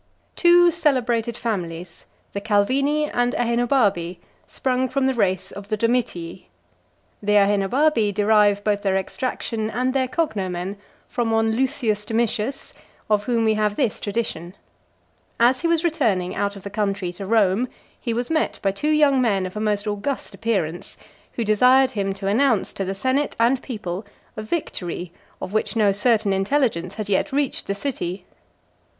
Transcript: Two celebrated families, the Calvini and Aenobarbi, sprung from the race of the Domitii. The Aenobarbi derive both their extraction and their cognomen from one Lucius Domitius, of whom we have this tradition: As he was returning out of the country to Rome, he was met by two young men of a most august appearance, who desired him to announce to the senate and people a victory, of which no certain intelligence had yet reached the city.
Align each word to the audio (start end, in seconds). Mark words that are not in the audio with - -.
Two 0.35 0.71
celebrated 0.71 1.37
families, 1.37 2.05
the 2.33 2.41
Calvini 2.41 3.07
and 3.13 3.35
Aenobarbi, 3.35 4.17
sprung 4.47 4.89
from 4.89 5.05
the 5.05 5.13
race 5.13 5.51
of 5.51 5.67
the 5.67 5.77
Domitii. 5.77 6.47
The 7.21 7.33
Aenobarbi 7.37 8.11
derive 8.11 8.63
both 8.63 8.81
their 8.81 8.97
extraction 8.97 9.69
and 9.69 9.93
their 9.93 10.07
cognomen 10.07 10.77
from 11.07 11.29
one 11.29 11.51
Lucius 11.55 12.03
Domitius, 12.03 12.73
of 13.11 13.25
whom 13.25 13.45
we 13.45 13.53
have 13.53 13.75
this 13.75 13.99
tradition: 14.01 14.55
As 15.39 15.61
he 15.61 15.67
was 15.67 15.83
returning 15.83 16.33
out 16.33 16.55
of 16.55 16.63
the 16.63 16.71
country 16.71 17.13
to 17.13 17.27
Rome, 17.27 17.67
he 17.99 18.11
was 18.11 18.31
met 18.31 18.57
by 18.63 18.71
two 18.71 18.89
young 18.89 19.21
men 19.21 19.45
of 19.45 19.55
a 19.55 19.59
most 19.59 19.85
august 19.85 20.33
appearance, 20.33 20.97
who 21.33 21.43
desired 21.45 21.91
him 21.91 22.11
to 22.15 22.25
announce 22.25 22.73
to 22.73 22.83
the 22.83 22.95
senate 22.95 23.35
and 23.39 23.61
people 23.61 24.03
a 24.35 24.41
victory, 24.41 25.13
of 25.39 25.53
which 25.53 25.75
no 25.75 25.91
certain 25.91 26.33
intelligence 26.33 26.95
had 26.95 27.07
yet 27.07 27.31
reached 27.31 27.67
the 27.67 27.75
city. 27.75 28.25